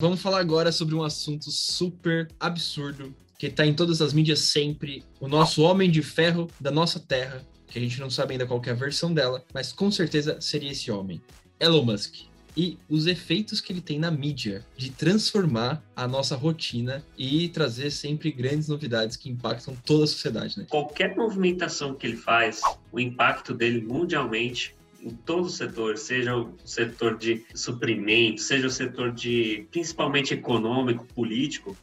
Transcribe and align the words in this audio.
Vamos 0.00 0.22
falar 0.22 0.38
agora 0.38 0.70
sobre 0.70 0.94
um 0.94 1.02
assunto 1.02 1.50
super 1.50 2.28
absurdo 2.38 3.12
que 3.36 3.48
está 3.48 3.66
em 3.66 3.74
todas 3.74 4.00
as 4.00 4.12
mídias 4.12 4.38
sempre, 4.38 5.02
o 5.18 5.26
nosso 5.26 5.60
homem 5.62 5.90
de 5.90 6.02
ferro 6.02 6.48
da 6.60 6.70
nossa 6.70 7.00
terra, 7.00 7.44
que 7.66 7.80
a 7.80 7.82
gente 7.82 7.98
não 7.98 8.08
sabe 8.08 8.34
ainda 8.34 8.46
qual 8.46 8.62
é 8.64 8.70
a 8.70 8.74
versão 8.74 9.12
dela, 9.12 9.44
mas 9.52 9.72
com 9.72 9.90
certeza 9.90 10.40
seria 10.40 10.70
esse 10.70 10.88
homem, 10.88 11.20
Elon 11.58 11.82
Musk. 11.82 12.14
E 12.56 12.78
os 12.88 13.08
efeitos 13.08 13.60
que 13.60 13.72
ele 13.72 13.80
tem 13.80 13.98
na 13.98 14.08
mídia 14.08 14.64
de 14.76 14.90
transformar 14.90 15.82
a 15.96 16.06
nossa 16.06 16.36
rotina 16.36 17.04
e 17.16 17.48
trazer 17.48 17.90
sempre 17.90 18.30
grandes 18.30 18.68
novidades 18.68 19.16
que 19.16 19.28
impactam 19.28 19.76
toda 19.84 20.04
a 20.04 20.06
sociedade, 20.06 20.60
né? 20.60 20.66
Qualquer 20.68 21.16
movimentação 21.16 21.92
que 21.92 22.06
ele 22.06 22.16
faz, 22.16 22.60
o 22.92 23.00
impacto 23.00 23.52
dele 23.52 23.80
mundialmente 23.80 24.76
em 25.00 25.10
todos 25.10 25.52
os 25.52 25.56
setores, 25.56 26.00
seja 26.00 26.36
o 26.36 26.54
setor 26.64 27.16
de 27.16 27.44
suprimento, 27.54 28.40
seja 28.40 28.66
o 28.66 28.70
setor 28.70 29.12
de 29.12 29.66
principalmente 29.70 30.34
econômico, 30.34 31.06
político, 31.14 31.76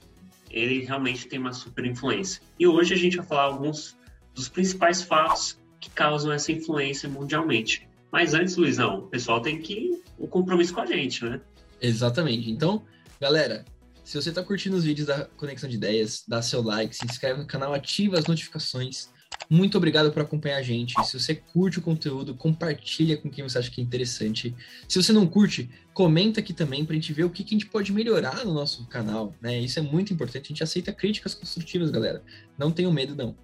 ele 0.49 0.85
realmente 0.85 1.27
tem 1.27 1.39
uma 1.39 1.53
super 1.53 1.85
influência. 1.85 2.41
E 2.59 2.67
hoje 2.67 2.93
a 2.93 2.97
gente 2.97 3.17
vai 3.17 3.25
falar 3.25 3.43
alguns 3.43 3.95
dos 4.33 4.49
principais 4.49 5.01
fatos 5.01 5.57
que 5.79 5.89
causam 5.89 6.31
essa 6.31 6.51
influência 6.51 7.07
mundialmente. 7.09 7.87
Mas 8.11 8.33
antes, 8.33 8.55
Luizão, 8.55 8.99
o 8.99 9.07
pessoal 9.07 9.41
tem 9.41 9.61
que 9.61 10.01
um 10.19 10.27
compromisso 10.27 10.73
com 10.73 10.81
a 10.81 10.85
gente, 10.85 11.23
né? 11.23 11.41
Exatamente. 11.81 12.49
Então, 12.49 12.83
galera, 13.19 13.65
se 14.03 14.15
você 14.19 14.29
está 14.29 14.43
curtindo 14.43 14.77
os 14.77 14.83
vídeos 14.83 15.07
da 15.07 15.25
Conexão 15.25 15.69
de 15.69 15.75
Ideias, 15.75 16.23
dá 16.27 16.41
seu 16.41 16.61
like, 16.61 16.95
se 16.95 17.05
inscreve 17.05 17.41
no 17.41 17.47
canal, 17.47 17.73
ativa 17.73 18.17
as 18.17 18.25
notificações 18.25 19.09
muito 19.49 19.77
obrigado 19.77 20.11
por 20.11 20.21
acompanhar 20.21 20.57
a 20.57 20.61
gente. 20.61 20.93
Se 21.05 21.19
você 21.19 21.35
curte 21.35 21.79
o 21.79 21.81
conteúdo, 21.81 22.33
compartilha 22.35 23.17
com 23.17 23.29
quem 23.29 23.43
você 23.43 23.57
acha 23.57 23.69
que 23.69 23.81
é 23.81 23.83
interessante. 23.83 24.55
Se 24.87 25.01
você 25.01 25.13
não 25.13 25.27
curte, 25.27 25.69
comenta 25.93 26.39
aqui 26.39 26.53
também 26.53 26.83
para 26.85 26.93
a 26.93 26.99
gente 26.99 27.13
ver 27.13 27.23
o 27.23 27.29
que, 27.29 27.43
que, 27.43 27.55
a 27.55 27.57
gente 27.57 27.69
pode 27.69 27.91
melhorar 27.91 28.43
no 28.45 28.53
nosso 28.53 28.85
canal. 28.87 29.33
Né? 29.41 29.59
Isso 29.59 29.79
é 29.79 29.81
muito 29.81 30.13
importante. 30.13 30.45
A 30.45 30.47
gente 30.49 30.63
aceita 30.63 30.91
críticas 30.91 31.33
construtivas, 31.33 31.91
galera. 31.91 32.23
Não 32.57 32.71
tenham 32.71 32.91
medo, 32.91 33.15
não. 33.15 33.35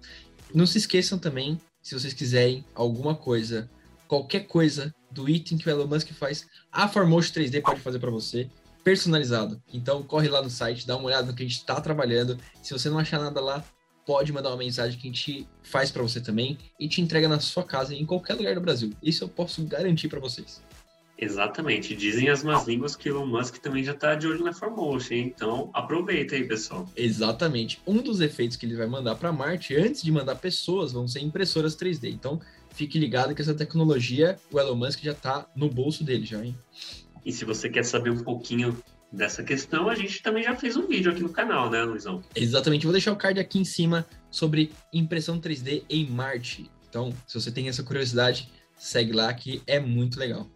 Não 0.54 0.66
se 0.66 0.78
esqueçam 0.78 1.18
também, 1.18 1.58
se 1.80 1.94
vocês 1.94 2.12
quiserem 2.12 2.64
alguma 2.74 3.14
coisa, 3.14 3.70
qualquer 4.06 4.46
coisa 4.46 4.94
do 5.10 5.28
item 5.28 5.58
que 5.58 5.68
o 5.68 5.70
Elon 5.70 5.86
Musk 5.86 6.08
faz, 6.12 6.46
a 6.70 6.88
Formotion 6.88 7.32
3D 7.32 7.62
pode 7.62 7.80
fazer 7.80 7.98
para 7.98 8.10
você 8.10 8.50
personalizado. 8.84 9.62
Então 9.72 10.02
corre 10.02 10.28
lá 10.28 10.42
no 10.42 10.50
site, 10.50 10.86
dá 10.86 10.96
uma 10.96 11.06
olhada 11.06 11.26
no 11.26 11.34
que 11.34 11.42
a 11.42 11.46
gente 11.46 11.58
está 11.58 11.80
trabalhando. 11.80 12.38
Se 12.62 12.72
você 12.72 12.90
não 12.90 12.98
achar 12.98 13.20
nada 13.20 13.40
lá, 13.40 13.64
pode 14.06 14.32
mandar 14.32 14.50
uma 14.50 14.56
mensagem 14.56 14.98
que 14.98 15.08
a 15.08 15.10
gente 15.10 15.48
faz 15.62 15.90
para 15.90 16.02
você 16.02 16.20
também 16.20 16.58
e 16.78 16.88
te 16.88 17.00
entrega 17.00 17.28
na 17.28 17.40
sua 17.40 17.64
casa 17.64 17.94
em 17.94 18.04
qualquer 18.04 18.34
lugar 18.34 18.54
do 18.54 18.60
Brasil. 18.60 18.92
Isso 19.02 19.24
eu 19.24 19.28
posso 19.28 19.64
garantir 19.64 20.08
para 20.08 20.20
vocês. 20.20 20.62
Exatamente. 21.22 21.94
Dizem 21.94 22.28
as 22.28 22.42
más 22.42 22.66
línguas 22.66 22.96
que 22.96 23.08
Elon 23.08 23.26
Musk 23.26 23.58
também 23.58 23.84
já 23.84 23.92
está 23.92 24.16
de 24.16 24.26
olho 24.26 24.42
na 24.42 24.52
Formotion, 24.52 25.14
então 25.14 25.70
aproveita 25.72 26.34
aí, 26.34 26.42
pessoal. 26.42 26.88
Exatamente. 26.96 27.80
Um 27.86 27.98
dos 27.98 28.20
efeitos 28.20 28.56
que 28.56 28.66
ele 28.66 28.74
vai 28.74 28.88
mandar 28.88 29.14
para 29.14 29.30
Marte, 29.30 29.76
antes 29.76 30.02
de 30.02 30.10
mandar 30.10 30.34
pessoas, 30.34 30.90
vão 30.90 31.06
ser 31.06 31.20
impressoras 31.20 31.76
3D. 31.76 32.10
Então, 32.10 32.40
fique 32.70 32.98
ligado 32.98 33.36
que 33.36 33.40
essa 33.40 33.54
tecnologia, 33.54 34.36
o 34.50 34.58
Elon 34.58 34.74
Musk 34.74 35.00
já 35.00 35.12
está 35.12 35.46
no 35.54 35.70
bolso 35.70 36.02
dele 36.02 36.26
já, 36.26 36.44
hein? 36.44 36.56
E 37.24 37.30
se 37.30 37.44
você 37.44 37.68
quer 37.68 37.84
saber 37.84 38.10
um 38.10 38.24
pouquinho 38.24 38.76
dessa 39.12 39.42
questão, 39.42 39.88
a 39.88 39.94
gente 39.94 40.22
também 40.22 40.42
já 40.42 40.56
fez 40.56 40.76
um 40.76 40.86
vídeo 40.86 41.12
aqui 41.12 41.22
no 41.22 41.28
canal, 41.28 41.70
né, 41.70 41.82
Luizão? 41.82 42.22
Exatamente. 42.34 42.86
Vou 42.86 42.92
deixar 42.92 43.12
o 43.12 43.16
card 43.16 43.38
aqui 43.38 43.58
em 43.58 43.64
cima 43.64 44.06
sobre 44.30 44.72
impressão 44.92 45.38
3D 45.38 45.84
em 45.88 46.06
Marte. 46.08 46.70
Então, 46.88 47.12
se 47.26 47.38
você 47.38 47.50
tem 47.50 47.68
essa 47.68 47.82
curiosidade, 47.82 48.48
segue 48.76 49.12
lá 49.12 49.32
que 49.34 49.62
é 49.66 49.78
muito 49.78 50.18
legal. 50.18 50.48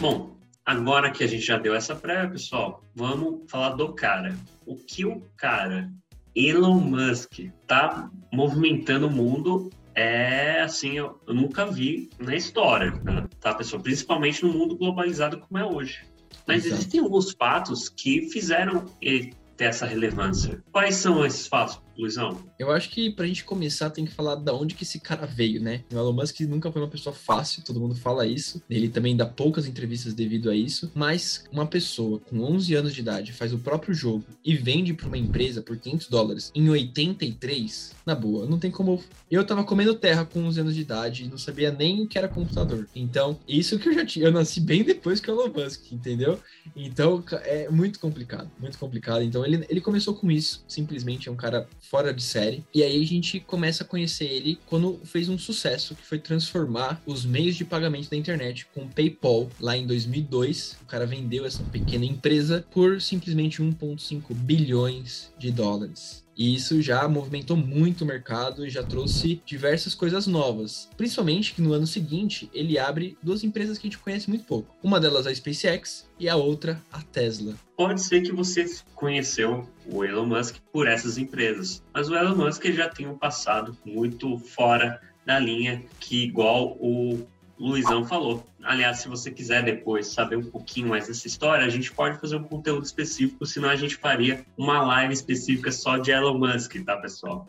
Bom, 0.00 0.36
agora 0.66 1.12
que 1.12 1.22
a 1.22 1.28
gente 1.28 1.44
já 1.44 1.58
deu 1.58 1.74
essa 1.74 1.94
pré, 1.94 2.26
pessoal, 2.26 2.82
vamos 2.94 3.48
falar 3.48 3.76
do 3.76 3.92
cara. 3.92 4.36
O 4.66 4.74
que 4.74 5.04
o 5.04 5.20
cara 5.36 5.88
Elon 6.34 6.80
Musk 6.80 7.50
tá 7.66 8.10
movimentando 8.32 9.06
o 9.06 9.10
mundo 9.10 9.70
é 9.94 10.60
assim, 10.62 10.92
eu, 10.92 11.20
eu 11.26 11.34
nunca 11.34 11.66
vi 11.66 12.08
na 12.18 12.34
história, 12.34 12.94
né? 13.04 13.28
tá, 13.40 13.54
pessoal? 13.54 13.82
Principalmente 13.82 14.42
no 14.44 14.52
mundo 14.52 14.76
globalizado 14.76 15.38
como 15.38 15.58
é 15.58 15.64
hoje. 15.64 16.00
Mas 16.46 16.64
Exato. 16.64 16.80
existem 16.80 17.00
alguns 17.00 17.32
fatos 17.32 17.88
que 17.88 18.22
fizeram 18.30 18.86
ele 19.00 19.34
ter 19.56 19.64
essa 19.64 19.86
relevância. 19.86 20.62
Quais 20.72 20.96
são 20.96 21.24
esses 21.24 21.46
fatos? 21.46 21.80
Luizão? 21.96 22.42
Eu 22.58 22.70
acho 22.70 22.90
que 22.90 23.10
pra 23.10 23.26
gente 23.26 23.44
começar 23.44 23.90
tem 23.90 24.04
que 24.04 24.12
falar 24.12 24.36
da 24.36 24.54
onde 24.54 24.74
que 24.74 24.84
esse 24.84 25.00
cara 25.00 25.26
veio, 25.26 25.60
né? 25.60 25.82
O 25.92 25.96
Elon 25.96 26.12
Musk 26.12 26.40
nunca 26.40 26.70
foi 26.70 26.82
uma 26.82 26.88
pessoa 26.88 27.14
fácil, 27.14 27.62
todo 27.62 27.80
mundo 27.80 27.94
fala 27.94 28.26
isso. 28.26 28.62
Ele 28.68 28.88
também 28.88 29.16
dá 29.16 29.26
poucas 29.26 29.66
entrevistas 29.66 30.14
devido 30.14 30.50
a 30.50 30.54
isso. 30.54 30.90
Mas 30.94 31.44
uma 31.52 31.66
pessoa 31.66 32.20
com 32.20 32.40
11 32.40 32.74
anos 32.74 32.94
de 32.94 33.00
idade 33.00 33.32
faz 33.32 33.52
o 33.52 33.58
próprio 33.58 33.94
jogo 33.94 34.24
e 34.44 34.56
vende 34.56 34.94
pra 34.94 35.06
uma 35.06 35.18
empresa 35.18 35.62
por 35.62 35.76
500 35.76 36.08
dólares 36.08 36.52
em 36.54 36.68
83, 36.68 37.94
na 38.06 38.14
boa, 38.14 38.46
não 38.46 38.58
tem 38.58 38.70
como. 38.70 39.02
Eu 39.30 39.44
tava 39.46 39.64
comendo 39.64 39.94
terra 39.94 40.24
com 40.24 40.44
11 40.44 40.60
anos 40.60 40.74
de 40.74 40.80
idade 40.80 41.24
e 41.24 41.28
não 41.28 41.38
sabia 41.38 41.70
nem 41.70 42.02
o 42.02 42.08
que 42.08 42.18
era 42.18 42.28
computador. 42.28 42.88
Então, 42.94 43.38
isso 43.46 43.78
que 43.78 43.88
eu 43.88 43.94
já 43.94 44.04
tinha. 44.04 44.26
Eu 44.26 44.32
nasci 44.32 44.60
bem 44.60 44.82
depois 44.82 45.20
que 45.20 45.30
o 45.30 45.34
Elon 45.34 45.52
Musk, 45.52 45.92
entendeu? 45.92 46.38
Então, 46.76 47.22
é 47.44 47.68
muito 47.68 47.98
complicado, 47.98 48.50
muito 48.58 48.78
complicado. 48.78 49.22
Então, 49.22 49.44
ele, 49.44 49.64
ele 49.68 49.80
começou 49.80 50.14
com 50.14 50.30
isso, 50.30 50.64
simplesmente 50.66 51.28
é 51.28 51.32
um 51.32 51.36
cara 51.36 51.68
fora 51.82 52.14
de 52.14 52.22
série. 52.22 52.64
E 52.72 52.82
aí 52.82 53.02
a 53.02 53.06
gente 53.06 53.40
começa 53.40 53.82
a 53.82 53.86
conhecer 53.86 54.24
ele 54.24 54.58
quando 54.66 55.00
fez 55.04 55.28
um 55.28 55.36
sucesso, 55.36 55.94
que 55.94 56.02
foi 56.02 56.18
transformar 56.18 57.02
os 57.04 57.26
meios 57.26 57.56
de 57.56 57.64
pagamento 57.64 58.08
da 58.08 58.16
internet 58.16 58.66
com 58.72 58.88
PayPal 58.88 59.50
lá 59.60 59.76
em 59.76 59.86
2002. 59.86 60.78
O 60.82 60.86
cara 60.86 61.04
vendeu 61.04 61.44
essa 61.44 61.62
pequena 61.64 62.04
empresa 62.04 62.64
por 62.70 63.00
simplesmente 63.00 63.62
1,5 63.62 64.32
bilhões 64.34 65.30
de 65.38 65.50
dólares. 65.50 66.21
E 66.36 66.54
isso 66.54 66.80
já 66.80 67.06
movimentou 67.08 67.56
muito 67.56 68.02
o 68.02 68.06
mercado 68.06 68.66
e 68.66 68.70
já 68.70 68.82
trouxe 68.82 69.40
diversas 69.44 69.94
coisas 69.94 70.26
novas. 70.26 70.88
Principalmente 70.96 71.54
que 71.54 71.62
no 71.62 71.72
ano 71.72 71.86
seguinte 71.86 72.50
ele 72.54 72.78
abre 72.78 73.16
duas 73.22 73.44
empresas 73.44 73.78
que 73.78 73.86
a 73.86 73.90
gente 73.90 74.02
conhece 74.02 74.28
muito 74.28 74.44
pouco. 74.44 74.74
Uma 74.82 74.98
delas 74.98 75.26
a 75.26 75.34
SpaceX 75.34 76.08
e 76.18 76.28
a 76.28 76.36
outra 76.36 76.80
a 76.92 77.02
Tesla. 77.02 77.54
Pode 77.76 78.00
ser 78.00 78.22
que 78.22 78.32
você 78.32 78.64
conheceu 78.94 79.68
o 79.86 80.04
Elon 80.04 80.26
Musk 80.26 80.56
por 80.72 80.86
essas 80.86 81.18
empresas, 81.18 81.82
mas 81.92 82.08
o 82.08 82.14
Elon 82.14 82.36
Musk 82.36 82.64
já 82.66 82.88
tem 82.88 83.06
um 83.06 83.18
passado 83.18 83.76
muito 83.84 84.38
fora 84.38 85.00
da 85.26 85.38
linha 85.38 85.82
que 86.00 86.24
igual 86.24 86.76
o 86.80 87.26
Luizão 87.58 88.04
falou. 88.04 88.44
Aliás, 88.62 88.98
se 88.98 89.08
você 89.08 89.30
quiser 89.30 89.62
depois 89.64 90.08
saber 90.08 90.36
um 90.36 90.50
pouquinho 90.50 90.88
mais 90.88 91.08
dessa 91.08 91.26
história, 91.26 91.64
a 91.66 91.70
gente 91.70 91.92
pode 91.92 92.18
fazer 92.20 92.36
um 92.36 92.44
conteúdo 92.44 92.84
específico, 92.84 93.44
senão 93.44 93.68
a 93.68 93.76
gente 93.76 93.96
faria 93.96 94.44
uma 94.56 94.82
live 94.82 95.12
específica 95.12 95.70
só 95.70 95.98
de 95.98 96.10
Elon 96.10 96.38
Musk, 96.38 96.76
tá, 96.84 96.96
pessoal? 96.96 97.46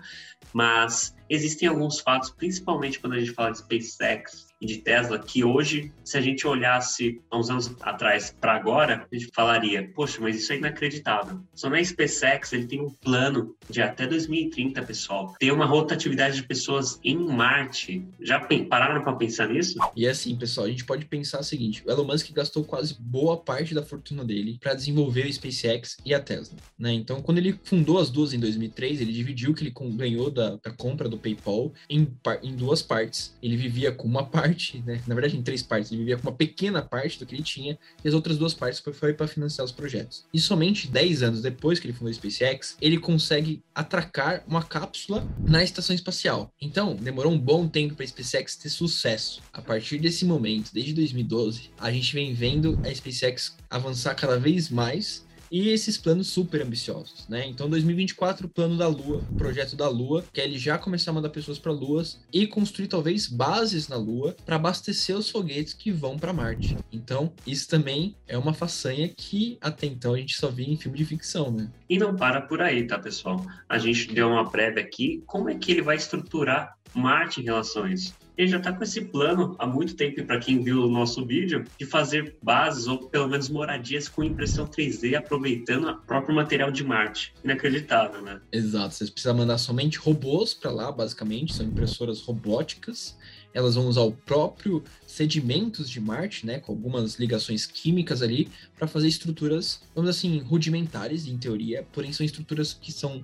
Mas 0.52 1.16
existem 1.30 1.68
alguns 1.68 2.00
fatos, 2.00 2.30
principalmente 2.30 3.00
quando 3.00 3.14
a 3.14 3.20
gente 3.20 3.32
fala 3.32 3.52
de 3.52 3.60
SpaceX, 3.60 4.54
de 4.66 4.78
Tesla, 4.78 5.20
que 5.20 5.44
hoje, 5.44 5.92
se 6.04 6.18
a 6.18 6.22
gente 6.22 6.48
olhasse 6.48 7.22
há 7.30 7.38
uns 7.38 7.50
anos 7.50 7.76
atrás 7.82 8.36
para 8.40 8.54
agora, 8.54 9.06
a 9.12 9.16
gente 9.16 9.30
falaria, 9.34 9.92
poxa, 9.94 10.20
mas 10.22 10.38
isso 10.38 10.54
é 10.54 10.58
inacreditável. 10.58 11.40
Só 11.54 11.70
na 11.70 11.84
SpaceX 11.84 12.54
ele 12.54 12.66
tem 12.66 12.82
um 12.82 12.90
plano 12.90 13.56
de 13.70 13.82
até 13.82 14.08
2030, 14.08 14.82
pessoal, 14.84 15.36
ter 15.40 15.52
uma 15.52 15.66
rotatividade 15.66 16.38
de 16.38 16.44
pessoas 16.44 17.00
em 17.04 17.18
Marte. 17.18 18.06
Já 18.22 18.40
pararam 18.40 19.02
para 19.02 19.14
pensar 19.14 19.50
nisso? 19.50 19.78
E 19.96 20.06
é 20.06 20.12
assim, 20.12 20.38
pessoal, 20.38 20.68
a 20.68 20.70
gente 20.70 20.86
pode 20.86 21.03
pensar 21.06 21.40
o 21.40 21.44
seguinte, 21.44 21.84
o 21.86 21.92
Elon 21.92 22.06
Musk 22.06 22.32
gastou 22.32 22.64
quase 22.64 22.96
boa 23.00 23.38
parte 23.38 23.74
da 23.74 23.84
fortuna 23.84 24.24
dele 24.24 24.58
para 24.60 24.74
desenvolver 24.74 25.26
o 25.26 25.34
SpaceX 25.34 25.98
e 26.06 26.14
a 26.14 26.20
Tesla, 26.20 26.58
né? 26.78 26.94
Então, 26.94 27.22
quando 27.22 27.38
ele 27.38 27.60
fundou 27.64 28.00
as 28.00 28.10
duas 28.10 28.34
em 28.34 28.40
2003, 28.40 29.02
ele 29.02 29.14
dividiu 29.14 29.52
o 29.52 29.54
que 29.54 29.64
ele 29.64 29.74
ganhou 29.96 30.30
da, 30.30 30.58
da 30.58 30.72
compra 30.72 31.10
do 31.10 31.18
PayPal 31.18 31.74
em, 31.90 32.08
em 32.42 32.56
duas 32.56 32.82
partes. 32.82 33.34
Ele 33.42 33.58
vivia 33.58 33.92
com 33.92 34.08
uma 34.08 34.26
parte 34.26 34.64
parte, 34.64 34.84
né? 34.86 35.02
Na 35.08 35.16
verdade, 35.16 35.38
em 35.38 35.42
três 35.42 35.62
partes. 35.62 35.92
Ele 35.92 36.00
vivia 36.00 36.18
com 36.18 36.28
uma 36.28 36.36
pequena 36.36 36.82
parte 36.82 37.20
do 37.20 37.26
que 37.26 37.36
ele 37.36 37.44
tinha, 37.44 37.78
e 38.04 38.08
as 38.08 38.14
outras 38.14 38.38
duas 38.38 38.54
partes 38.54 38.80
foi 38.80 39.14
para 39.14 39.28
financiar 39.28 39.66
os 39.66 39.72
projetos. 39.72 40.26
E 40.34 40.40
somente 40.40 40.88
10 40.88 41.24
anos 41.24 41.42
depois 41.42 41.80
que 41.80 41.88
ele 41.88 41.94
fundou 41.94 42.10
a 42.10 42.14
SpaceX, 42.14 42.78
ele 42.82 42.98
consegue 42.98 43.64
atracar 43.74 44.44
uma 44.48 44.64
cápsula 44.64 45.28
na 45.40 45.64
estação 45.64 45.96
espacial. 45.96 46.52
Então, 46.62 46.96
demorou 46.96 47.32
um 47.32 47.40
bom 47.40 47.68
tempo 47.68 47.96
para 47.96 48.06
a 48.06 48.08
SpaceX 48.08 48.56
ter 48.56 48.70
sucesso. 48.70 49.42
A 49.52 49.62
partir 49.62 49.98
desse 49.98 50.26
momento, 50.26 50.72
desde 50.74 50.93
2012, 50.94 51.72
a 51.80 51.92
gente 51.92 52.14
vem 52.14 52.34
vendo 52.34 52.80
a 52.84 52.94
SpaceX 52.94 53.56
avançar 53.70 54.16
cada 54.16 54.38
vez 54.38 54.70
mais 54.70 55.26
e 55.54 55.70
esses 55.70 56.00
planos 56.00 56.30
super 56.30 56.64
ambiciosos, 56.64 57.28
né? 57.30 57.46
Então, 57.46 57.70
2024, 57.70 58.50
plano 58.50 58.76
da 58.76 58.88
Lua, 58.88 59.22
projeto 59.38 59.76
da 59.76 59.88
Lua, 59.88 60.26
que 60.34 60.42
é 60.42 60.46
ele 60.46 60.58
já 60.58 60.80
começar 60.80 61.12
a 61.12 61.14
mandar 61.14 61.30
pessoas 61.30 61.60
para 61.60 61.72
Luas 61.72 62.20
e 62.34 62.48
construir 62.48 62.88
talvez 62.88 63.28
bases 63.28 63.88
na 63.88 63.96
Lua 63.96 64.36
para 64.48 64.56
abastecer 64.56 65.16
os 65.16 65.30
foguetes 65.30 65.76
que 65.76 65.92
vão 65.92 66.18
para 66.18 66.34
Marte. 66.34 66.76
Então, 66.92 67.32
isso 67.46 67.70
também 67.70 68.16
é 68.28 68.36
uma 68.36 68.52
façanha 68.52 69.08
que 69.10 69.60
até 69.62 69.86
então 69.86 70.16
a 70.16 70.18
gente 70.18 70.36
só 70.36 70.50
via 70.50 70.74
em 70.74 70.76
filme 70.76 70.98
de 70.98 71.06
ficção, 71.06 71.52
né? 71.52 71.70
E 71.88 72.00
não 72.00 72.16
para 72.16 72.42
por 72.42 72.60
aí, 72.60 72.88
tá, 72.88 72.98
pessoal? 72.98 73.46
A 73.70 73.78
gente 73.78 74.12
deu 74.12 74.30
uma 74.30 74.50
prévia 74.50 74.82
aqui, 74.82 75.22
como 75.28 75.52
é 75.52 75.56
que 75.56 75.72
ele 75.72 75.84
vai 75.84 75.98
estruturar 75.98 76.76
Marte 76.96 77.42
em 77.42 77.44
relação 77.44 77.84
a 77.84 77.92
isso? 77.92 78.16
Ele 78.38 78.48
já 78.48 78.58
está 78.58 78.74
com 78.74 78.84
esse 78.84 79.02
plano 79.06 79.56
há 79.60 79.68
muito 79.68 79.96
tempo, 79.96 80.24
para 80.26 80.40
quem 80.40 80.64
viu 80.64 80.84
o 80.84 80.90
nosso 80.90 81.26
vídeo, 81.26 81.66
de 81.78 81.86
fazer 81.86 82.36
bases 82.42 82.88
ou 82.88 83.10
pelo 83.10 83.28
menos 83.28 83.50
moradias 83.50 84.08
com 84.08 84.24
impressão 84.24 84.68
3D, 84.68 85.16
aproveitando 85.16 85.90
o 85.90 85.98
próprio 85.98 86.36
material 86.36 86.72
de 86.72 86.84
Marte. 86.84 87.34
Inacreditável, 87.44 88.22
né? 88.22 88.42
Exato. 88.52 88.96
Vocês 88.96 89.10
precisam 89.10 89.38
mandar 89.38 89.58
somente 89.58 89.98
robôs 89.98 90.54
para 90.54 90.72
lá, 90.72 90.92
basicamente, 90.92 91.54
são 91.54 91.66
impressoras 91.66 92.22
robóticas 92.22 93.18
elas 93.54 93.76
vão 93.76 93.88
usar 93.88 94.02
o 94.02 94.12
próprio 94.12 94.84
sedimentos 95.06 95.90
de 95.90 96.02
Marte, 96.02 96.46
né, 96.46 96.60
com 96.60 96.72
algumas 96.72 97.16
ligações 97.16 97.66
químicas 97.66 98.22
ali, 98.22 98.50
para 98.76 98.88
fazer 98.88 99.08
estruturas, 99.08 99.80
vamos 99.94 100.10
assim, 100.10 100.40
rudimentares 100.40 101.28
em 101.28 101.38
teoria, 101.38 101.86
porém 101.94 102.12
são 102.12 102.26
estruturas 102.26 102.74
que 102.74 102.92
são 102.92 103.24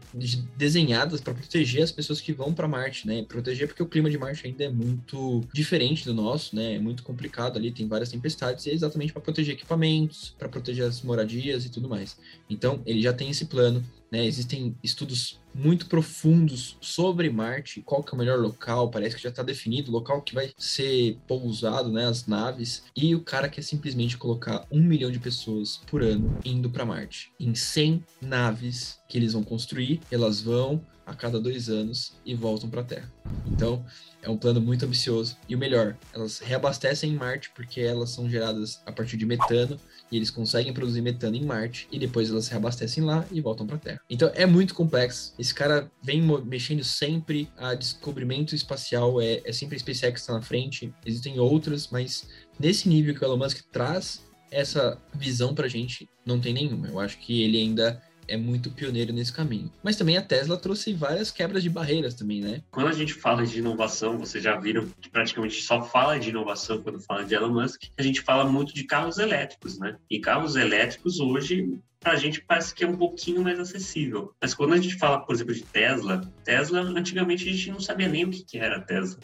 desenhadas 0.55 1.19
para 1.19 1.33
proteger 1.33 1.83
as 1.83 1.91
pessoas 1.91 2.21
que 2.21 2.31
vão 2.31 2.53
para 2.53 2.67
Marte, 2.67 3.07
né? 3.07 3.23
Proteger 3.23 3.67
porque 3.67 3.81
o 3.81 3.87
clima 3.87 4.09
de 4.09 4.17
Marte 4.17 4.45
ainda 4.45 4.65
é 4.65 4.69
muito 4.69 5.43
diferente 5.51 6.05
do 6.05 6.13
nosso, 6.13 6.55
né? 6.55 6.75
É 6.75 6.79
muito 6.79 7.03
complicado 7.03 7.57
ali, 7.57 7.71
tem 7.71 7.87
várias 7.87 8.09
tempestades 8.09 8.65
e 8.65 8.69
é 8.69 8.73
exatamente 8.73 9.11
para 9.11 9.21
proteger 9.21 9.55
equipamentos, 9.55 10.35
para 10.37 10.47
proteger 10.47 10.85
as 10.85 11.01
moradias 11.01 11.65
e 11.65 11.69
tudo 11.69 11.89
mais. 11.89 12.17
Então, 12.49 12.81
ele 12.85 13.01
já 13.01 13.13
tem 13.13 13.29
esse 13.29 13.45
plano 13.45 13.83
né? 14.11 14.25
Existem 14.25 14.75
estudos 14.83 15.39
muito 15.53 15.87
profundos 15.87 16.77
sobre 16.79 17.29
Marte, 17.29 17.81
qual 17.81 18.03
que 18.03 18.13
é 18.13 18.15
o 18.15 18.17
melhor 18.17 18.39
local, 18.39 18.89
parece 18.89 19.15
que 19.15 19.23
já 19.23 19.29
está 19.29 19.43
definido 19.43 19.89
o 19.89 19.93
local 19.93 20.21
que 20.21 20.33
vai 20.33 20.51
ser 20.57 21.17
pousado, 21.27 21.91
né, 21.91 22.05
as 22.05 22.27
naves, 22.27 22.83
e 22.95 23.15
o 23.15 23.21
cara 23.21 23.49
quer 23.49 23.63
simplesmente 23.63 24.17
colocar 24.17 24.65
um 24.71 24.81
milhão 24.81 25.11
de 25.11 25.19
pessoas 25.19 25.81
por 25.87 26.03
ano 26.03 26.37
indo 26.45 26.69
para 26.69 26.85
Marte, 26.85 27.31
em 27.39 27.55
100 27.55 28.03
naves 28.21 28.99
que 29.07 29.17
eles 29.17 29.33
vão 29.33 29.43
construir, 29.43 29.99
elas 30.11 30.39
vão 30.41 30.81
a 31.09 31.15
cada 31.15 31.39
dois 31.39 31.69
anos 31.69 32.13
e 32.23 32.35
voltam 32.35 32.69
para 32.69 32.81
a 32.81 32.83
Terra. 32.83 33.11
Então, 33.47 33.83
é 34.21 34.29
um 34.29 34.37
plano 34.37 34.61
muito 34.61 34.85
ambicioso. 34.85 35.35
E 35.47 35.55
o 35.55 35.57
melhor, 35.57 35.97
elas 36.13 36.37
reabastecem 36.37 37.11
em 37.11 37.15
Marte 37.15 37.49
porque 37.55 37.81
elas 37.81 38.11
são 38.11 38.29
geradas 38.29 38.79
a 38.85 38.91
partir 38.91 39.17
de 39.17 39.25
metano 39.25 39.79
e 40.11 40.17
eles 40.17 40.29
conseguem 40.29 40.73
produzir 40.73 41.01
metano 41.01 41.35
em 41.35 41.45
Marte 41.45 41.87
e 41.91 41.99
depois 41.99 42.29
elas 42.29 42.45
se 42.45 42.51
reabastecem 42.51 43.03
lá 43.03 43.25
e 43.31 43.41
voltam 43.41 43.65
para 43.65 43.75
a 43.75 43.79
Terra. 43.79 44.01
Então 44.09 44.31
é 44.33 44.45
muito 44.45 44.73
complexo. 44.73 45.33
Esse 45.37 45.53
cara 45.53 45.89
vem 46.01 46.21
mexendo 46.45 46.83
sempre. 46.83 47.49
A 47.57 47.73
descobrimento 47.73 48.55
espacial 48.55 49.21
é, 49.21 49.41
é 49.43 49.51
sempre 49.51 49.75
a 49.75 49.79
SpaceX 49.79 50.13
que 50.13 50.19
está 50.19 50.33
na 50.33 50.41
frente. 50.41 50.93
Existem 51.05 51.39
outras, 51.39 51.89
mas 51.89 52.27
nesse 52.59 52.89
nível 52.89 53.13
que 53.13 53.23
o 53.23 53.25
Elon 53.25 53.37
Musk 53.37 53.61
traz 53.71 54.21
essa 54.51 54.97
visão 55.13 55.53
para 55.53 55.65
a 55.65 55.69
gente, 55.69 56.09
não 56.25 56.39
tem 56.39 56.53
nenhuma. 56.53 56.87
Eu 56.87 56.99
acho 56.99 57.19
que 57.19 57.43
ele 57.43 57.57
ainda 57.57 58.01
é 58.29 58.37
muito 58.37 58.71
pioneiro 58.71 59.11
nesse 59.11 59.33
caminho. 59.33 59.71
Mas 59.83 59.95
também 59.95 60.17
a 60.17 60.21
Tesla 60.21 60.57
trouxe 60.57 60.93
várias 60.93 61.31
quebras 61.31 61.63
de 61.63 61.69
barreiras 61.69 62.13
também, 62.13 62.41
né? 62.41 62.61
Quando 62.71 62.87
a 62.87 62.93
gente 62.93 63.13
fala 63.13 63.45
de 63.45 63.59
inovação, 63.59 64.17
vocês 64.17 64.43
já 64.43 64.55
viram 64.55 64.87
que 65.01 65.09
praticamente 65.09 65.61
só 65.61 65.81
fala 65.81 66.19
de 66.19 66.29
inovação 66.29 66.81
quando 66.81 66.99
fala 66.99 67.25
de 67.25 67.33
Elon 67.33 67.53
Musk, 67.53 67.83
a 67.97 68.01
gente 68.01 68.21
fala 68.21 68.49
muito 68.49 68.73
de 68.73 68.83
carros 68.83 69.17
elétricos, 69.17 69.77
né? 69.79 69.97
E 70.09 70.19
carros 70.19 70.55
elétricos 70.55 71.19
hoje 71.19 71.79
para 71.99 72.13
a 72.13 72.15
gente 72.15 72.41
parece 72.41 72.73
que 72.73 72.83
é 72.83 72.87
um 72.87 72.95
pouquinho 72.95 73.43
mais 73.43 73.59
acessível. 73.59 74.33
Mas 74.41 74.53
quando 74.53 74.73
a 74.73 74.77
gente 74.77 74.95
fala, 74.95 75.19
por 75.19 75.35
exemplo, 75.35 75.53
de 75.53 75.63
Tesla, 75.63 76.21
Tesla, 76.43 76.81
antigamente 76.81 77.47
a 77.47 77.51
gente 77.51 77.71
não 77.71 77.79
sabia 77.79 78.07
nem 78.07 78.23
o 78.23 78.31
que, 78.31 78.57
era 78.57 78.79
Tesla. 78.79 79.19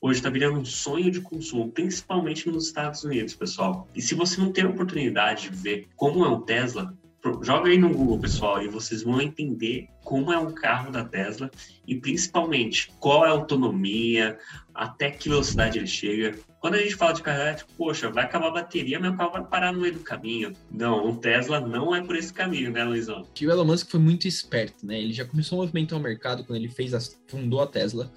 Hoje 0.00 0.20
está 0.20 0.30
virando 0.30 0.58
um 0.58 0.64
sonho 0.64 1.10
de 1.10 1.20
consumo, 1.20 1.70
principalmente 1.70 2.48
nos 2.48 2.68
Estados 2.68 3.04
Unidos, 3.04 3.34
pessoal. 3.34 3.86
E 3.94 4.00
se 4.00 4.14
você 4.14 4.40
não 4.40 4.50
tem 4.50 4.64
a 4.64 4.68
oportunidade 4.68 5.50
de 5.50 5.56
ver 5.56 5.88
como 5.94 6.24
é 6.24 6.28
um 6.28 6.40
Tesla, 6.40 6.96
Joga 7.42 7.68
aí 7.68 7.76
no 7.76 7.90
Google, 7.90 8.18
pessoal, 8.18 8.62
e 8.62 8.68
vocês 8.68 9.02
vão 9.02 9.20
entender 9.20 9.88
como 10.02 10.32
é 10.32 10.38
um 10.38 10.50
carro 10.50 10.90
da 10.90 11.04
Tesla 11.04 11.50
e 11.86 11.94
principalmente 11.94 12.90
qual 12.98 13.26
é 13.26 13.28
a 13.28 13.32
autonomia, 13.32 14.38
até 14.74 15.10
que 15.10 15.28
velocidade 15.28 15.78
ele 15.78 15.86
chega. 15.86 16.38
Quando 16.60 16.74
a 16.74 16.78
gente 16.78 16.96
fala 16.96 17.12
de 17.12 17.22
carro 17.22 17.40
elétrico, 17.40 17.70
poxa, 17.76 18.10
vai 18.10 18.24
acabar 18.24 18.48
a 18.48 18.52
bateria, 18.52 18.98
meu 18.98 19.14
carro 19.16 19.32
vai 19.32 19.44
parar 19.44 19.72
no 19.72 19.80
meio 19.80 19.94
do 19.94 20.00
caminho. 20.00 20.54
Não, 20.70 21.06
um 21.06 21.14
Tesla 21.14 21.60
não 21.60 21.94
é 21.94 22.02
por 22.02 22.16
esse 22.16 22.32
caminho, 22.32 22.70
né, 22.70 22.84
Luizão? 22.84 23.26
Que 23.34 23.46
o 23.46 23.50
Elon 23.50 23.64
Musk 23.64 23.90
foi 23.90 24.00
muito 24.00 24.26
esperto, 24.26 24.86
né? 24.86 24.98
Ele 24.98 25.12
já 25.12 25.24
começou 25.24 25.58
a 25.58 25.62
movimentar 25.62 25.98
o 25.98 26.02
mercado 26.02 26.44
quando 26.44 26.56
ele 26.56 26.68
fez 26.68 27.18
fundou 27.28 27.60
a 27.60 27.66
Tesla. 27.66 28.10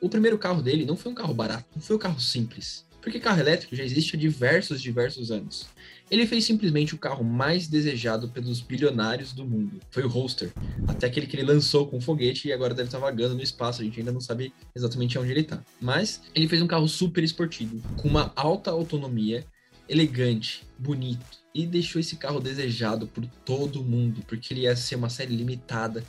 O 0.00 0.08
primeiro 0.08 0.38
carro 0.38 0.62
dele 0.62 0.86
não 0.86 0.96
foi 0.96 1.12
um 1.12 1.14
carro 1.14 1.34
barato, 1.34 1.66
não 1.74 1.82
foi 1.82 1.96
um 1.96 1.98
carro 1.98 2.20
simples. 2.20 2.86
Porque 3.00 3.20
carro 3.20 3.40
elétrico 3.40 3.74
já 3.74 3.84
existe 3.84 4.16
há 4.16 4.18
diversos, 4.18 4.82
diversos 4.82 5.30
anos. 5.30 5.68
Ele 6.10 6.26
fez 6.26 6.44
simplesmente 6.44 6.94
o 6.94 6.98
carro 6.98 7.22
mais 7.22 7.68
desejado 7.68 8.28
pelos 8.28 8.60
bilionários 8.60 9.32
do 9.32 9.44
mundo. 9.44 9.78
Foi 9.90 10.02
o 10.02 10.08
Roadster. 10.08 10.50
Até 10.86 11.06
aquele 11.06 11.26
que 11.26 11.36
ele 11.36 11.44
lançou 11.44 11.86
com 11.86 12.00
foguete 12.00 12.48
e 12.48 12.52
agora 12.52 12.72
deve 12.72 12.88
estar 12.88 12.98
vagando 12.98 13.34
no 13.34 13.42
espaço. 13.42 13.82
A 13.82 13.84
gente 13.84 14.00
ainda 14.00 14.12
não 14.12 14.20
sabe 14.20 14.52
exatamente 14.74 15.18
onde 15.18 15.30
ele 15.30 15.40
está. 15.40 15.62
Mas 15.80 16.22
ele 16.34 16.48
fez 16.48 16.62
um 16.62 16.66
carro 16.66 16.88
super 16.88 17.22
esportivo, 17.22 17.82
com 17.96 18.08
uma 18.08 18.32
alta 18.34 18.70
autonomia, 18.70 19.44
elegante, 19.88 20.62
bonito. 20.78 21.38
E 21.54 21.66
deixou 21.66 22.00
esse 22.00 22.16
carro 22.16 22.40
desejado 22.40 23.06
por 23.06 23.26
todo 23.44 23.84
mundo, 23.84 24.22
porque 24.26 24.54
ele 24.54 24.62
ia 24.62 24.76
ser 24.76 24.94
uma 24.94 25.10
série 25.10 25.36
limitada. 25.36 26.02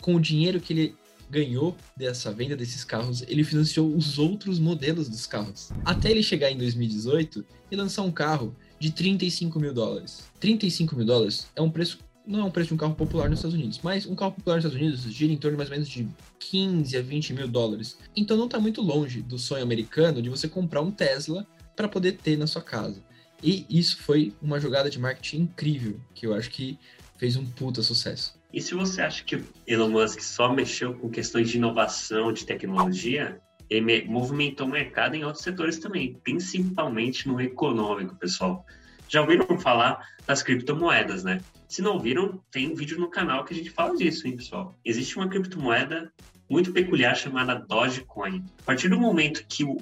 Com 0.00 0.16
o 0.16 0.20
dinheiro 0.20 0.60
que 0.60 0.72
ele 0.72 0.94
ganhou 1.30 1.76
dessa 1.96 2.32
venda 2.32 2.56
desses 2.56 2.84
carros, 2.84 3.22
ele 3.22 3.44
financiou 3.44 3.94
os 3.94 4.18
outros 4.18 4.58
modelos 4.58 5.08
dos 5.08 5.26
carros. 5.26 5.70
Até 5.84 6.10
ele 6.10 6.22
chegar 6.22 6.50
em 6.50 6.56
2018 6.56 7.44
e 7.70 7.76
lançar 7.76 8.02
um 8.02 8.12
carro 8.12 8.54
de 8.78 8.90
35 8.90 9.58
mil 9.58 9.72
dólares. 9.72 10.24
35 10.40 10.96
mil 10.96 11.06
dólares 11.06 11.46
é 11.54 11.62
um 11.62 11.70
preço, 11.70 11.98
não 12.26 12.40
é 12.40 12.44
um 12.44 12.50
preço 12.50 12.68
de 12.68 12.74
um 12.74 12.76
carro 12.76 12.94
popular 12.94 13.28
nos 13.28 13.38
Estados 13.38 13.54
Unidos, 13.54 13.80
mas 13.82 14.06
um 14.06 14.14
carro 14.14 14.32
popular 14.32 14.56
nos 14.56 14.64
Estados 14.64 14.80
Unidos 14.80 15.02
gira 15.12 15.32
em 15.32 15.36
torno 15.36 15.56
mais 15.56 15.68
ou 15.68 15.74
menos 15.74 15.88
de 15.88 16.08
15 16.38 16.96
a 16.96 17.02
20 17.02 17.32
mil 17.32 17.48
dólares. 17.48 17.98
Então 18.14 18.36
não 18.36 18.46
está 18.46 18.58
muito 18.58 18.82
longe 18.82 19.22
do 19.22 19.38
sonho 19.38 19.62
americano 19.62 20.22
de 20.22 20.28
você 20.28 20.48
comprar 20.48 20.80
um 20.82 20.90
Tesla 20.90 21.46
para 21.74 21.88
poder 21.88 22.12
ter 22.12 22.36
na 22.36 22.46
sua 22.46 22.62
casa. 22.62 23.02
E 23.42 23.66
isso 23.68 23.98
foi 23.98 24.32
uma 24.40 24.58
jogada 24.58 24.88
de 24.88 24.98
marketing 24.98 25.42
incrível, 25.42 26.00
que 26.14 26.26
eu 26.26 26.34
acho 26.34 26.50
que 26.50 26.78
fez 27.18 27.36
um 27.36 27.44
puta 27.44 27.82
sucesso. 27.82 28.34
E 28.52 28.60
se 28.60 28.74
você 28.74 29.02
acha 29.02 29.22
que 29.22 29.42
Elon 29.66 29.90
Musk 29.90 30.20
só 30.20 30.52
mexeu 30.52 30.94
com 30.94 31.10
questões 31.10 31.50
de 31.50 31.58
inovação, 31.58 32.32
de 32.32 32.46
tecnologia, 32.46 33.38
ele 33.68 34.04
movimentou 34.06 34.66
o 34.66 34.70
mercado 34.70 35.14
em 35.14 35.24
outros 35.24 35.42
setores 35.42 35.78
também, 35.78 36.14
principalmente 36.22 37.28
no 37.28 37.40
econômico, 37.40 38.16
pessoal. 38.16 38.64
Já 39.08 39.20
ouviram 39.20 39.58
falar 39.58 40.04
das 40.26 40.42
criptomoedas, 40.42 41.24
né? 41.24 41.40
Se 41.68 41.82
não 41.82 41.98
viram, 41.98 42.40
tem 42.50 42.70
um 42.70 42.74
vídeo 42.74 42.98
no 42.98 43.10
canal 43.10 43.44
que 43.44 43.52
a 43.52 43.56
gente 43.56 43.70
fala 43.70 43.96
disso, 43.96 44.26
hein, 44.26 44.36
pessoal? 44.36 44.76
Existe 44.84 45.16
uma 45.16 45.28
criptomoeda 45.28 46.12
muito 46.48 46.72
peculiar 46.72 47.16
chamada 47.16 47.54
Dogecoin. 47.56 48.44
A 48.60 48.62
partir 48.62 48.88
do 48.88 48.98
momento 48.98 49.44
que 49.48 49.64
o 49.64 49.78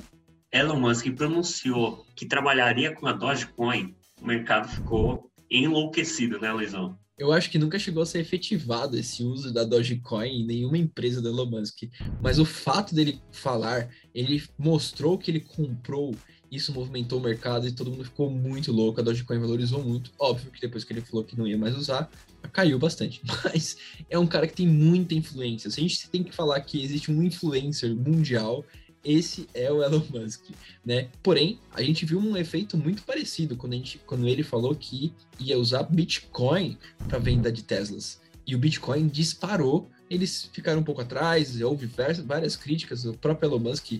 Elon 0.50 0.80
Musk 0.80 1.10
pronunciou 1.10 2.06
que 2.14 2.26
trabalharia 2.26 2.94
com 2.94 3.06
a 3.06 3.12
Dogecoin, 3.12 3.94
o 4.20 4.26
mercado 4.26 4.68
ficou 4.68 5.30
enlouquecido, 5.50 6.40
né, 6.40 6.52
Luizão? 6.52 6.98
Eu 7.16 7.32
acho 7.32 7.48
que 7.48 7.58
nunca 7.58 7.78
chegou 7.78 8.02
a 8.02 8.06
ser 8.06 8.18
efetivado 8.18 8.98
esse 8.98 9.22
uso 9.22 9.52
da 9.52 9.62
Dogecoin 9.62 10.40
em 10.40 10.44
nenhuma 10.44 10.76
empresa 10.76 11.22
do 11.22 11.28
Elon 11.28 11.46
Musk. 11.46 11.84
Mas 12.20 12.40
o 12.40 12.44
fato 12.44 12.92
dele 12.92 13.20
falar, 13.30 13.88
ele 14.12 14.42
mostrou 14.58 15.16
que 15.16 15.30
ele 15.30 15.38
comprou, 15.38 16.12
isso 16.50 16.72
movimentou 16.72 17.20
o 17.20 17.22
mercado 17.22 17.68
e 17.68 17.72
todo 17.72 17.90
mundo 17.92 18.04
ficou 18.04 18.28
muito 18.28 18.72
louco. 18.72 19.00
A 19.00 19.04
Dogecoin 19.04 19.38
valorizou 19.38 19.80
muito. 19.80 20.10
Óbvio 20.18 20.50
que 20.50 20.60
depois 20.60 20.82
que 20.82 20.92
ele 20.92 21.02
falou 21.02 21.22
que 21.22 21.38
não 21.38 21.46
ia 21.46 21.56
mais 21.56 21.76
usar, 21.76 22.10
caiu 22.52 22.80
bastante. 22.80 23.20
Mas 23.44 23.76
é 24.10 24.18
um 24.18 24.26
cara 24.26 24.48
que 24.48 24.54
tem 24.54 24.66
muita 24.66 25.14
influência. 25.14 25.70
Se 25.70 25.78
a 25.78 25.82
gente 25.84 26.10
tem 26.10 26.24
que 26.24 26.34
falar 26.34 26.60
que 26.62 26.82
existe 26.82 27.12
um 27.12 27.22
influencer 27.22 27.94
mundial, 27.94 28.64
esse 29.04 29.46
é 29.52 29.70
o 29.70 29.82
Elon 29.82 30.02
Musk, 30.10 30.44
né? 30.84 31.08
Porém, 31.22 31.58
a 31.72 31.82
gente 31.82 32.06
viu 32.06 32.18
um 32.18 32.36
efeito 32.36 32.76
muito 32.76 33.02
parecido 33.02 33.56
quando, 33.56 33.74
a 33.74 33.76
gente, 33.76 34.00
quando 34.06 34.26
ele 34.26 34.42
falou 34.42 34.74
que 34.74 35.12
ia 35.38 35.58
usar 35.58 35.82
Bitcoin 35.82 36.78
para 37.08 37.18
venda 37.18 37.52
de 37.52 37.62
Teslas. 37.62 38.20
E 38.46 38.54
o 38.54 38.58
Bitcoin 38.58 39.08
disparou, 39.08 39.90
eles 40.08 40.50
ficaram 40.52 40.80
um 40.80 40.84
pouco 40.84 41.00
atrás, 41.00 41.60
houve 41.60 41.88
várias 42.26 42.56
críticas, 42.56 43.04
o 43.04 43.14
próprio 43.14 43.48
Elon 43.48 43.58
Musk 43.58 43.92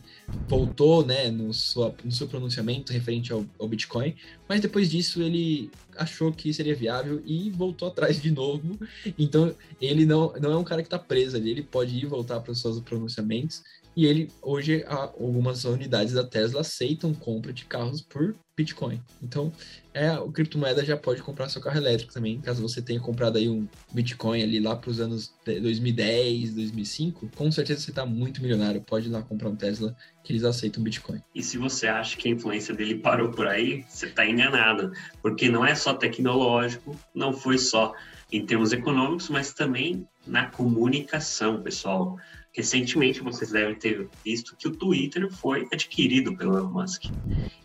voltou 0.46 1.04
né, 1.04 1.30
no, 1.30 1.52
sua, 1.54 1.94
no 2.04 2.12
seu 2.12 2.28
pronunciamento 2.28 2.92
referente 2.92 3.32
ao, 3.32 3.44
ao 3.58 3.66
Bitcoin, 3.66 4.14
mas 4.46 4.60
depois 4.60 4.90
disso 4.90 5.22
ele 5.22 5.70
achou 5.96 6.30
que 6.30 6.52
seria 6.52 6.74
viável 6.74 7.22
e 7.24 7.50
voltou 7.50 7.88
atrás 7.88 8.20
de 8.20 8.30
novo. 8.30 8.78
Então 9.18 9.54
ele 9.80 10.04
não, 10.04 10.32
não 10.40 10.52
é 10.52 10.56
um 10.56 10.64
cara 10.64 10.82
que 10.82 10.88
está 10.88 10.98
preso 10.98 11.36
ali, 11.36 11.50
ele 11.50 11.62
pode 11.62 11.96
ir 11.96 12.06
voltar 12.06 12.40
para 12.40 12.52
os 12.52 12.60
seus 12.60 12.78
pronunciamentos 12.80 13.62
E 13.96 14.06
ele, 14.06 14.30
hoje, 14.42 14.84
algumas 14.86 15.64
unidades 15.64 16.14
da 16.14 16.24
Tesla 16.24 16.62
aceitam 16.62 17.14
compra 17.14 17.52
de 17.52 17.64
carros 17.64 18.00
por 18.00 18.34
Bitcoin. 18.56 19.00
Então, 19.22 19.52
é, 19.92 20.12
o 20.18 20.30
criptomoeda 20.30 20.84
já 20.84 20.96
pode 20.96 21.22
comprar 21.22 21.48
seu 21.48 21.60
carro 21.60 21.76
elétrico 21.76 22.12
também, 22.12 22.40
caso 22.40 22.62
você 22.62 22.80
tenha 22.80 23.00
comprado 23.00 23.36
aí 23.36 23.48
um 23.48 23.66
Bitcoin 23.92 24.42
ali 24.42 24.60
lá 24.60 24.76
para 24.76 24.90
os 24.90 25.00
anos 25.00 25.32
2010, 25.44 26.54
2005, 26.54 27.30
com 27.36 27.50
certeza 27.50 27.80
você 27.80 27.90
está 27.90 28.06
muito 28.06 28.40
milionário, 28.40 28.80
pode 28.80 29.08
ir 29.08 29.10
lá 29.10 29.22
comprar 29.22 29.48
um 29.48 29.56
Tesla 29.56 29.96
que 30.22 30.32
eles 30.32 30.44
aceitam 30.44 30.82
Bitcoin. 30.82 31.20
E 31.34 31.42
se 31.42 31.58
você 31.58 31.86
acha 31.86 32.16
que 32.16 32.28
a 32.28 32.30
influência 32.32 32.74
dele 32.74 32.96
parou 32.96 33.30
por 33.30 33.46
aí, 33.46 33.84
você 33.88 34.06
está 34.06 34.26
enganado, 34.26 34.92
porque 35.20 35.48
não 35.48 35.64
é 35.64 35.74
só 35.74 35.94
tecnológico, 35.94 36.98
não 37.14 37.32
foi 37.32 37.58
só 37.58 37.92
em 38.32 38.44
termos 38.44 38.72
econômicos, 38.72 39.28
mas 39.28 39.52
também 39.52 40.06
na 40.26 40.46
comunicação, 40.46 41.62
pessoal. 41.62 42.18
Recentemente, 42.54 43.20
vocês 43.20 43.50
devem 43.50 43.74
ter 43.74 44.08
visto 44.24 44.56
que 44.56 44.68
o 44.68 44.70
Twitter 44.70 45.28
foi 45.30 45.66
adquirido 45.72 46.36
pelo 46.36 46.56
Elon 46.56 46.70
Musk. 46.70 47.06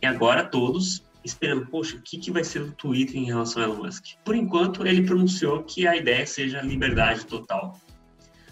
E 0.02 0.06
agora 0.06 0.44
todos 0.44 1.04
esperando, 1.24 1.68
poxa, 1.68 1.96
o 1.96 2.02
que, 2.02 2.18
que 2.18 2.32
vai 2.32 2.44
ser 2.44 2.62
o 2.64 2.72
Twitter 2.72 3.18
em 3.18 3.26
relação 3.26 3.62
ao 3.62 3.70
Elon 3.70 3.84
Musk? 3.84 4.06
Por 4.26 4.36
enquanto, 4.36 4.88
ele 4.88 5.04
pronunciou 5.04 5.64
que 5.64 5.88
a 5.88 5.96
ideia 5.96 6.26
seja 6.26 6.62
liberdade 6.62 7.26
total. 7.28 7.80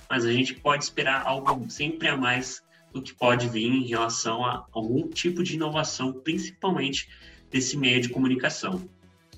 Mas 0.08 0.26
a 0.26 0.32
gente 0.32 0.54
pode 0.54 0.84
esperar 0.84 1.26
algo 1.26 1.70
sempre 1.72 2.08
a 2.08 2.16
mais 2.16 2.62
do 2.94 3.02
que 3.02 3.14
pode 3.14 3.50
vir 3.50 3.72
em 3.72 3.88
relação 3.88 4.46
a 4.46 4.66
algum 4.72 5.08
tipo 5.08 5.44
de 5.44 5.56
inovação, 5.56 6.14
principalmente 6.14 7.10
desse 7.50 7.76
meio 7.76 8.00
de 8.00 8.10
comunicação. 8.10 8.88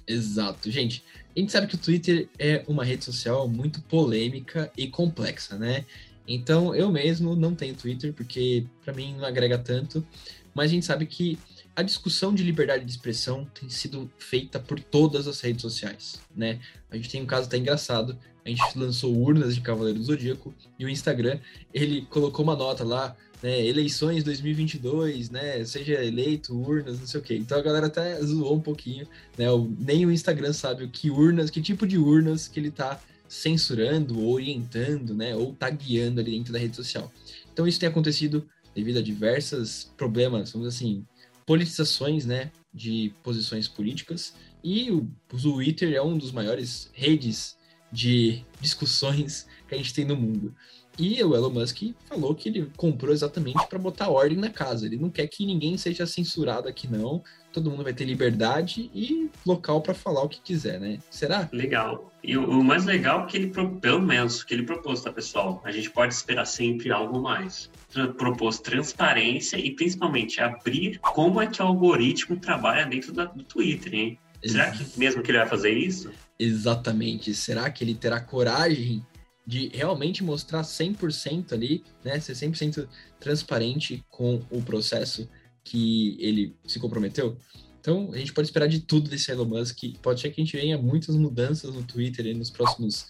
Exato, 0.06 0.70
gente. 0.70 1.04
A 1.36 1.40
gente 1.40 1.52
sabe 1.52 1.68
que 1.68 1.76
o 1.76 1.78
Twitter 1.78 2.28
é 2.38 2.66
uma 2.68 2.84
rede 2.84 3.06
social 3.06 3.48
muito 3.48 3.82
polêmica 3.84 4.72
e 4.76 4.88
complexa, 4.88 5.58
né? 5.58 5.86
Então, 6.32 6.76
eu 6.76 6.92
mesmo 6.92 7.36
não 7.36 7.56
tenho 7.56 7.74
Twitter, 7.74 8.14
porque 8.14 8.64
para 8.86 8.94
mim 8.94 9.16
não 9.18 9.26
agrega 9.26 9.58
tanto, 9.58 10.06
mas 10.54 10.70
a 10.70 10.74
gente 10.74 10.86
sabe 10.86 11.08
que 11.08 11.40
a 11.76 11.82
discussão 11.82 12.36
de 12.36 12.44
liberdade 12.44 12.86
de 12.86 12.92
expressão 12.92 13.46
tem 13.60 13.68
sido 13.68 14.10
feita 14.20 14.60
por 14.60 14.80
todas 14.80 15.28
as 15.28 15.42
redes 15.42 15.64
sociais, 15.64 16.22
né? 16.36 16.60
A 16.92 16.96
gente 16.96 17.10
tem 17.10 17.24
um 17.24 17.26
caso 17.26 17.48
até 17.48 17.58
engraçado, 17.58 18.16
a 18.46 18.50
gente 18.50 18.78
lançou 18.78 19.16
urnas 19.18 19.56
de 19.56 19.62
Cavaleiro 19.62 19.98
do 19.98 20.06
Zodíaco 20.06 20.54
e 20.78 20.86
o 20.86 20.90
Instagram, 20.90 21.40
ele 21.74 22.06
colocou 22.10 22.44
uma 22.44 22.56
nota 22.56 22.84
lá, 22.84 23.16
né, 23.42 23.66
eleições 23.66 24.24
2022, 24.24 25.30
né, 25.30 25.64
seja 25.64 26.04
eleito, 26.04 26.54
urnas, 26.54 27.00
não 27.00 27.08
sei 27.08 27.20
o 27.20 27.24
quê. 27.24 27.38
Então 27.38 27.58
a 27.58 27.62
galera 27.62 27.88
até 27.88 28.22
zoou 28.22 28.56
um 28.56 28.62
pouquinho, 28.62 29.08
né, 29.38 29.46
nem 29.80 30.06
o 30.06 30.12
Instagram 30.12 30.54
sabe 30.54 30.84
o 30.84 30.90
que 30.90 31.10
urnas, 31.10 31.50
que 31.50 31.62
tipo 31.62 31.88
de 31.88 31.98
urnas 31.98 32.48
que 32.48 32.60
ele 32.60 32.70
tá 32.70 33.00
censurando, 33.30 34.28
orientando, 34.28 35.14
né, 35.14 35.36
ou 35.36 35.54
tagueando 35.54 36.20
ali 36.20 36.32
dentro 36.32 36.52
da 36.52 36.60
rede 36.60 36.76
social. 36.76 37.14
Então 37.54 37.68
isso 37.68 37.80
tem 37.80 37.88
acontecido 37.88 38.46
devido 38.76 38.98
a 38.98 39.02
diversos 39.02 39.92
problemas, 39.96 40.52
vamos 40.52 40.68
dizer 40.68 40.84
assim, 40.84 41.06
politizações, 41.46 42.26
né, 42.26 42.52
de 42.74 43.14
posições 43.24 43.68
políticas, 43.68 44.34
e 44.64 44.92
o 44.92 45.08
Twitter 45.28 45.94
é 45.94 46.02
um 46.02 46.18
dos 46.18 46.32
maiores 46.32 46.90
redes 46.94 47.58
de 47.92 48.44
discussões 48.60 49.48
que 49.68 49.76
a 49.76 49.78
gente 49.78 49.94
tem 49.94 50.06
no 50.06 50.16
mundo. 50.16 50.54
E 51.00 51.24
o 51.24 51.34
Elon 51.34 51.50
Musk 51.50 51.96
falou 52.10 52.36
que 52.36 52.50
ele 52.50 52.70
comprou 52.76 53.14
exatamente 53.14 53.66
para 53.68 53.80
botar 53.80 54.10
ordem 54.10 54.38
na 54.38 54.50
casa. 54.50 54.86
Ele 54.86 54.98
não 54.98 55.10
quer 55.10 55.28
que 55.28 55.46
ninguém 55.46 55.78
seja 55.78 56.06
censurado 56.06 56.68
aqui, 56.68 56.92
não. 56.92 57.24
Todo 57.54 57.72
mundo 57.72 57.84
vai 57.84 57.94
ter 57.94 58.04
liberdade 58.04 58.92
e 58.94 59.30
local 59.46 59.82
para 59.82 59.94
falar 59.94 60.22
o 60.24 60.28
que 60.28 60.42
quiser, 60.42 60.78
né? 60.78 61.00
Será? 61.10 61.48
Legal. 61.54 62.12
E 62.22 62.38
o, 62.38 62.50
o 62.50 62.64
mais 62.64 62.84
legal 62.84 63.24
é 63.24 63.26
que 63.28 63.38
ele, 63.38 63.48
pelo 63.80 64.02
menos, 64.02 64.44
que 64.44 64.54
ele 64.54 64.64
propôs, 64.64 65.02
tá, 65.02 65.12
pessoal? 65.12 65.62
A 65.64 65.72
gente 65.72 65.90
pode 65.90 66.14
esperar 66.14 66.46
sempre 66.46 66.92
algo 66.92 67.22
mais. 67.22 67.72
Propôs 68.18 68.60
transparência 68.60 69.58
e, 69.58 69.72
principalmente, 69.72 70.42
abrir 70.42 71.00
como 71.00 71.42
é 71.42 71.48
que 71.48 71.62
o 71.62 71.66
algoritmo 71.66 72.36
trabalha 72.36 72.86
dentro 72.86 73.14
da, 73.14 73.24
do 73.24 73.44
Twitter, 73.44 73.94
hein? 73.96 74.20
Será 74.46 74.72
que 74.72 75.00
mesmo 75.00 75.22
que 75.22 75.32
ele 75.32 75.38
vai 75.38 75.48
fazer 75.48 75.78
isso? 75.78 76.12
Exatamente. 76.38 77.34
Será 77.34 77.70
que 77.70 77.84
ele 77.84 77.96
terá 77.96 78.20
coragem 78.20 79.06
de 79.50 79.68
realmente 79.70 80.24
mostrar 80.24 80.62
100% 80.62 81.54
ali, 81.54 81.84
né, 82.06 82.20
ser 82.20 82.34
100% 82.34 82.88
transparente 83.20 84.06
com 84.08 84.46
o 84.52 84.62
processo 84.62 85.28
que 85.64 86.16
ele 86.20 86.56
se 86.68 86.80
comprometeu. 86.80 87.36
Então, 87.82 88.12
a 88.14 88.18
gente 88.20 88.32
pode 88.32 88.48
esperar 88.48 88.68
de 88.68 88.82
tudo 88.82 89.10
desse 89.10 89.32
Elon 89.32 89.46
Musk. 89.46 89.80
Pode 90.04 90.22
ser 90.22 90.30
que 90.30 90.40
a 90.40 90.44
gente 90.46 90.56
venha 90.56 90.78
muitas 90.78 91.16
mudanças 91.16 91.74
no 91.74 91.82
Twitter 91.82 92.38
nos 92.38 92.52
próximos 92.52 93.08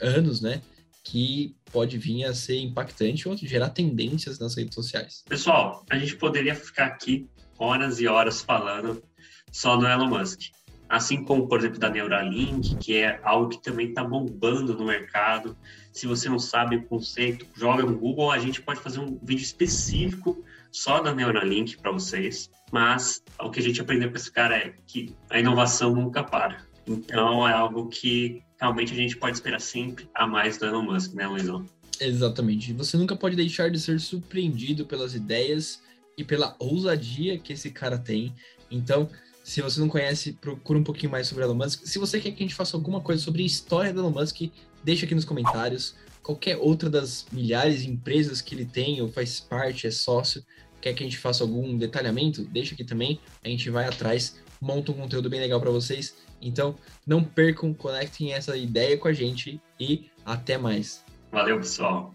anos, 0.00 0.40
né? 0.40 0.62
Que 1.02 1.56
pode 1.72 1.98
vir 1.98 2.26
a 2.26 2.34
ser 2.34 2.60
impactante 2.60 3.28
ou 3.28 3.36
gerar 3.36 3.70
tendências 3.70 4.38
nas 4.38 4.54
redes 4.54 4.76
sociais. 4.76 5.24
Pessoal, 5.28 5.84
a 5.90 5.98
gente 5.98 6.14
poderia 6.14 6.54
ficar 6.54 6.86
aqui 6.86 7.28
horas 7.58 7.98
e 7.98 8.06
horas 8.06 8.40
falando 8.40 9.02
só 9.50 9.76
do 9.76 9.84
Elon 9.84 10.06
Musk. 10.06 10.42
Assim 10.92 11.24
como, 11.24 11.48
por 11.48 11.58
exemplo, 11.58 11.78
da 11.78 11.88
Neuralink, 11.88 12.76
que 12.76 12.98
é 12.98 13.18
algo 13.24 13.48
que 13.48 13.62
também 13.62 13.88
está 13.88 14.04
bombando 14.04 14.76
no 14.76 14.84
mercado. 14.84 15.56
Se 15.90 16.06
você 16.06 16.28
não 16.28 16.38
sabe 16.38 16.76
o 16.76 16.84
conceito, 16.84 17.46
joga 17.56 17.82
no 17.82 17.96
Google. 17.96 18.30
A 18.30 18.38
gente 18.38 18.60
pode 18.60 18.78
fazer 18.78 19.00
um 19.00 19.18
vídeo 19.22 19.42
específico 19.42 20.44
só 20.70 21.00
da 21.00 21.14
Neuralink 21.14 21.78
para 21.78 21.90
vocês. 21.90 22.50
Mas 22.70 23.22
o 23.40 23.50
que 23.50 23.58
a 23.58 23.62
gente 23.62 23.80
aprendeu 23.80 24.10
com 24.10 24.18
esse 24.18 24.30
cara 24.30 24.54
é 24.54 24.74
que 24.86 25.16
a 25.30 25.40
inovação 25.40 25.94
nunca 25.94 26.22
para. 26.22 26.58
Então 26.86 27.48
é 27.48 27.54
algo 27.54 27.88
que 27.88 28.42
realmente 28.60 28.92
a 28.92 28.96
gente 28.96 29.16
pode 29.16 29.38
esperar 29.38 29.62
sempre 29.62 30.06
a 30.14 30.26
mais 30.26 30.58
do 30.58 30.66
Elon 30.66 30.82
Musk, 30.82 31.14
né, 31.14 31.26
Luizão? 31.26 31.64
Exatamente. 31.98 32.74
Você 32.74 32.98
nunca 32.98 33.16
pode 33.16 33.34
deixar 33.34 33.70
de 33.70 33.80
ser 33.80 33.98
surpreendido 33.98 34.84
pelas 34.84 35.14
ideias 35.14 35.80
e 36.18 36.22
pela 36.22 36.54
ousadia 36.58 37.38
que 37.38 37.54
esse 37.54 37.70
cara 37.70 37.96
tem. 37.96 38.34
Então, 38.70 39.08
se 39.42 39.60
você 39.60 39.80
não 39.80 39.88
conhece, 39.88 40.32
procura 40.34 40.78
um 40.78 40.84
pouquinho 40.84 41.10
mais 41.10 41.26
sobre 41.26 41.44
Elon 41.44 41.54
Musk. 41.54 41.84
Se 41.84 41.98
você 41.98 42.20
quer 42.20 42.30
que 42.30 42.42
a 42.42 42.46
gente 42.46 42.54
faça 42.54 42.76
alguma 42.76 43.00
coisa 43.00 43.22
sobre 43.22 43.42
a 43.42 43.46
história 43.46 43.92
do 43.92 44.00
Elon 44.00 44.10
Musk, 44.10 44.42
deixa 44.84 45.04
aqui 45.04 45.14
nos 45.14 45.24
comentários. 45.24 45.94
Qualquer 46.22 46.56
outra 46.56 46.88
das 46.88 47.26
milhares 47.32 47.82
de 47.82 47.90
empresas 47.90 48.40
que 48.40 48.54
ele 48.54 48.64
tem 48.64 49.00
ou 49.00 49.08
faz 49.10 49.40
parte, 49.40 49.86
é 49.86 49.90
sócio, 49.90 50.44
quer 50.80 50.92
que 50.92 51.02
a 51.02 51.06
gente 51.06 51.18
faça 51.18 51.42
algum 51.42 51.76
detalhamento, 51.76 52.44
deixa 52.44 52.74
aqui 52.74 52.84
também. 52.84 53.20
A 53.44 53.48
gente 53.48 53.68
vai 53.70 53.86
atrás, 53.86 54.40
monta 54.60 54.92
um 54.92 54.94
conteúdo 54.94 55.28
bem 55.28 55.40
legal 55.40 55.60
para 55.60 55.70
vocês. 55.70 56.16
Então, 56.40 56.76
não 57.06 57.22
percam, 57.22 57.74
conectem 57.74 58.32
essa 58.32 58.56
ideia 58.56 58.96
com 58.96 59.08
a 59.08 59.12
gente 59.12 59.60
e 59.78 60.10
até 60.24 60.56
mais. 60.56 61.04
Valeu, 61.30 61.58
pessoal. 61.58 62.14